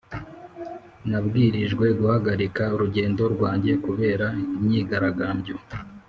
[1.09, 4.27] nabwirijwe guhagarika urugendo rwanjye kubera
[4.57, 5.55] imyigaragambyo.